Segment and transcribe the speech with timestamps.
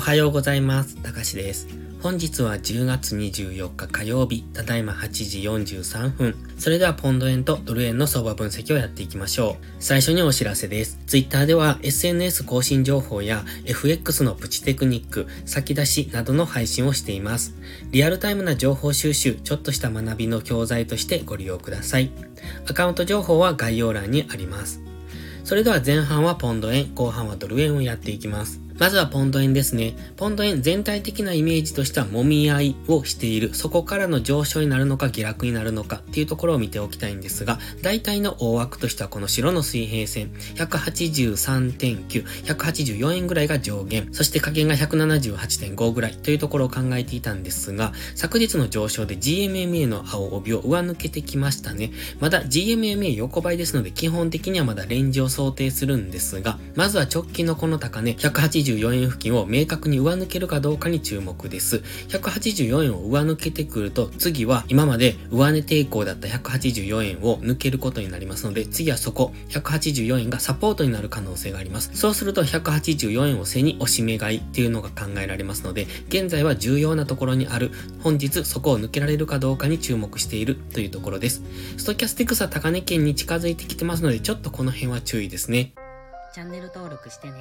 [0.00, 0.96] おはようございます。
[1.02, 1.68] たかしです。
[2.02, 6.34] 本日は10月24日火曜日、ただいま8時43分。
[6.56, 9.64] それではポンド円とドル円の相場分析をやっていきましょう。
[9.78, 10.98] 最初にお知らせです。
[11.06, 17.54] Twitter では SNS 更新情報や FX のプチテクニック、先出しなどの配信をしています。
[17.90, 22.10] リアルタイムな情報収集、ちょっとした学びの教材としてご利用ください。
[22.66, 24.80] アカウント情報は概要欄にあります。
[25.44, 28.62] それでは前半はポンド円、後半はドル円をやっていきます。
[28.80, 29.94] まずはポンド円ですね。
[30.16, 33.54] ポンド円全体的なイメージとしては揉み合いをしている。
[33.54, 51.92] そこからの上昇になるのか下落になるのかっていうところを見ておきたいんですが、大体の大枠としてはこの白の水平線、183.9、184円ぐらいが上限、そして下限が178.5ぐらいというところを考えていたんですが、昨日の上昇で GMMA の青帯を上抜けてきましたね。
[52.18, 61.82] まだ GMMA 横ばいですので基本的にはまだレンジを想定するんですが、まずは直近のこの高値、180 184円付近を明確に上抜けるかどうかに注目です。
[62.08, 71.90] 184円を上抜けてくると、次は今まで上値抵抗だった184円を抜けることになりますので、次はそこ、184円がサポートになる可能性があります。
[71.94, 77.70] そうすると184円を背に押し目買いっていうのが考えられますので、現在は重要なところにある、
[78.02, 81.42] 本日そこを抜けられるかどうかに注目しているというところです。
[81.76, 85.72] ストキャスティクスは高値圏に近づいてきてますので、ちょっとこの辺は注意ですね。
[86.32, 87.34] チャンネル登録してね。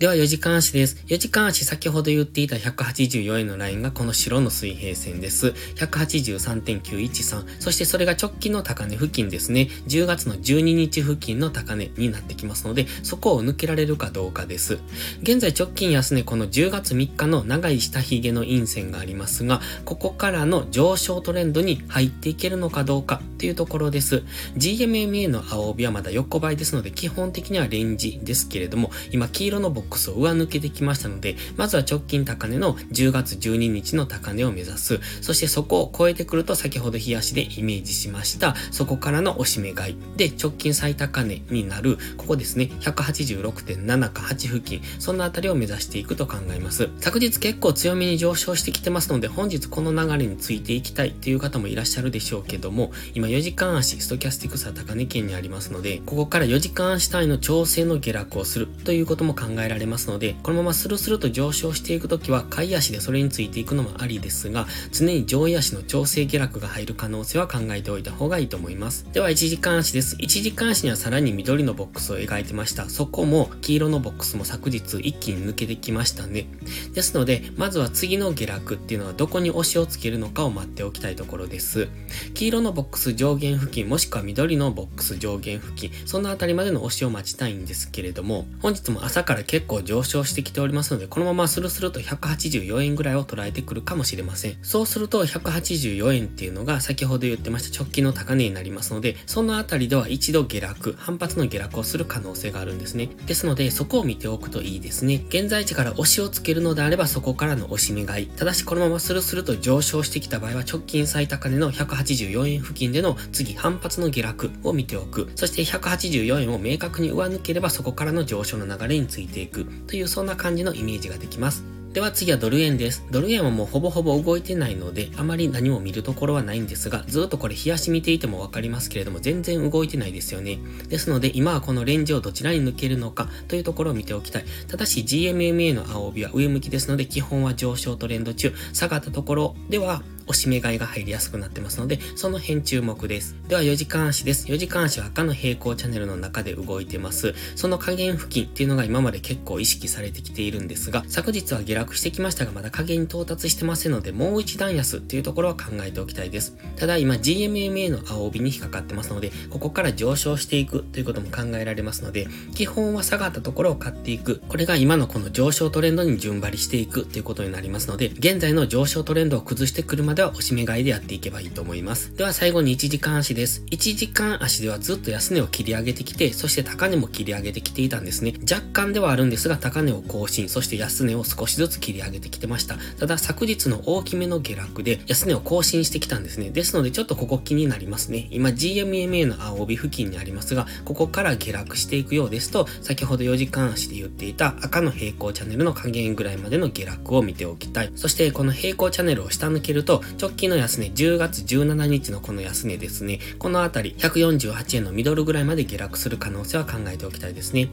[0.00, 0.96] では4時間足です。
[1.06, 5.54] 4時間足先ほど言っていた184円のラインがこの白の水平線です。
[5.76, 7.60] 183.913。
[7.60, 9.68] そしてそれが直近の高値付近ですね。
[9.86, 14.80] 10月の12日付近の高値になってきますので、そこを抜けられるかどうかです。
[15.22, 24.24] 現在直近安値この10月3日の長い下髭の陰線がありますが、ここからの上昇トレンドに入っていけるのかどうかっていうところです。
[24.56, 35.00] GMMA の青帯はまだ横ばいですので、基本的にはレンジですけれども、今黄色のボックスを上抜けてきましたので、まずは直近高値の10月12日の高値を目指す。
[35.20, 38.54] そしてそこを超えてくると先ほど冷やしでイメージしました。
[38.70, 39.96] そこからの押し目買い。
[40.16, 44.82] で、直近最高値になる、ここですね、186.7か8付近。
[44.98, 46.88] そんなあたりを目指していくと考えます。
[47.00, 69.06] 昨日結構強めに上昇してきてますので、本日この流れについていきたいっていう方もいらっしゃるでしょうけども、今4時間足、ストキャスティクスは高値圏にありますので、ここから4時間足単位の調整の下落をするということも考えられられますので、このままスルスルと上昇していくときは、買い足でそれについていくのもありですが、常に上位足の調整下落が入る可能性は考えておいた方がいいと思います。
[69.12, 70.16] では、1時間足です。
[70.16, 72.88] 1時間足にはさらに緑のボックスを描いてました。
[72.88, 76.46] そこも、黄色のボックスも昨日一気に抜けてきましたね。
[76.94, 81.88] ですので、まずは次の下落っていうのはどこに押しをつけるのかを待っておきたいところです。
[82.34, 94.56] 黄色のボックス上限付近、もしくは緑のボックス上限付近、そのあたりまでの押しを待ちたいんですけれども、本日も朝から結構上昇してきておりますので、このままスルスルと184円ぐらいを捉えてくるかもしれません。
[94.62, 103.08] そうすると184円っていうのが先ほど言ってました直近の高値になりますので、そのあたりでは一度下落、反発の下落をする可能性があるんですね。
[103.26, 105.24] ですので、そこを見ておくといいですね。
[105.28, 108.26] 現在地から押しをつけるのであればそこからの押し目買い。
[108.26, 115.30] ただしこのままスルスルと上昇してきた場合は直近最高値の184円付近での次反発の下落を見ておく。
[115.36, 121.64] そして184円を明確に上抜ければそこからの上昇の流れについていくくというそんな感じのイメージができます。
[121.94, 123.04] では次はドル円です。
[123.12, 130.58] ドル円はもうほぼほぼ動いてないので、あまり何も見るところはないんですが、ずっとこれ冷やし見ていてもわかりますけれども、全然動いてないですよね。
[130.88, 134.44] ですので、今はこのレンジをどちらに抜けるのかというところを見ておきたい。
[134.66, 143.36] ただし、GMMA の青帯は上向きですので、基本は上昇トレンド中、下がったところでは、押し目買いが入りやすくなってますので、その辺注目です。
[143.48, 144.46] では4時間足です。
[144.48, 147.34] 4時間足は赤の平行チャンネルの中で動いてます。
[147.56, 156.56] その加減付近っていうのが今まで結構意識されてきているんですが、昨日は下落してきましたが、まだ加減に到達してませんので、もう一段安っていうところは考えておきたいです。
[156.76, 164.42] ただ今 GMMA の青帯に引っかかってますので、ここから上昇していくということも考えられますので、基本は下がったところを買っていく。
[164.48, 172.14] これが今のこの上昇トレンドに順張りしていくということになりますので、現在の上昇トレンドを崩してくるまででは押し目買いでやっていけばいいと思います。
[172.16, 173.62] では最後に1時間足です。
[173.70, 178.34] 1時間足ではずっと安値を切り上げてきて、そして高値も切り上げてきていたんですね。
[178.50, 182.76] 若干ではあるんですが、高値を更新、そして安値を少しずつ切り上げてきてました。
[182.98, 186.50] ただ昨日の大きめの下落で安値を更新してきたんですね。
[186.50, 188.28] ですのでちょっとここ気になりますね。
[188.30, 197.92] 今 GMMA の青帯付近にありますが、ここから下落していくようですと、先ほど4時間足で言っていた赤の平行チャンネルの加減ぐらいまでの下落を見ておきたい。
[197.96, 207.68] そしてこの平行チャンネルを下抜けると、直近の安値、10月17日のこの安値ですね、このあたり148円のミドルぐらいまで下落する可能性は考えておきたいですね。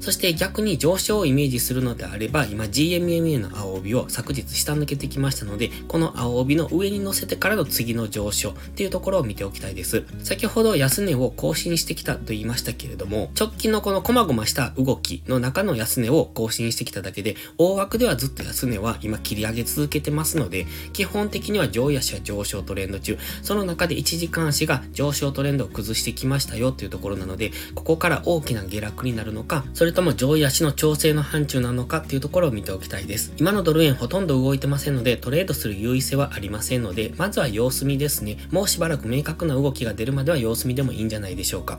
[0.00, 10.04] そして逆に上昇をイメージするのであれば、今 GMMA の青帯を昨日下抜けてきましたので、この青帯の上に乗せてからの次の上昇っていうところを見ておきたいです。
[10.22, 33.32] 先ほど安値を更新してきたと言いましたけれども、直近のこの細々した動きの中の安値を更新してきただけで、大枠ではずっと安値は今切り上げ続けてますので、基本的には上位足は上昇トレンド中、その中で1時間足が上昇トレンドを崩してきましたよというところなので、ここから大きな下落になるのか、それとも上位足の調整の範疇なのかっていうところを見ておきたいです。
[33.36, 38.38] 今のドル円ほとんど動いてませんので、トレードする優位性はありませんので、まずは様子見ですね。
[38.50, 41.78] もうしばらく明確な動きが出るまでは様子見でもいいんじゃないでしょうか。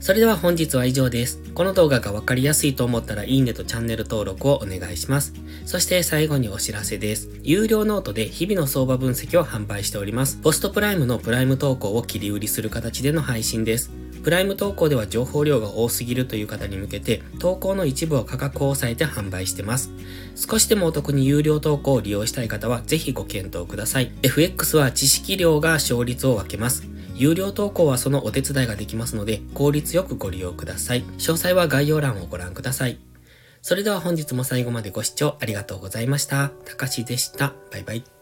[0.00, 1.40] それでは本日は以上です。
[1.54, 5.34] この動画がわかりやすいと思ったらいいねとチャンネル登録をお願いします。
[5.66, 7.28] そして最後にお知らせです。
[7.42, 10.36] 有料ノートで日々の相場分析を販売しております。
[10.36, 13.90] PostPrime のプライム投稿を切り売りする形での配信です。
[14.22, 19.90] プライム投稿では情報量が多すぎるという方に向けて、投稿の一部を価格を抑えて販売してます。
[20.36, 24.12] 少しでもお得に有料投稿を利用したい方は、ぜひご検討ください。
[24.22, 26.86] FX は知識量が勝率を分けます。
[27.14, 31.02] 有料投稿はそのお手伝いができますので、効率よくご利用ください。
[31.02, 32.98] 詳細は概要欄をご覧ください。
[33.62, 36.50] それでは本日も最後までご視聴ありがとうございました。
[36.64, 37.54] たかしでした。
[37.70, 38.19] バイバイ。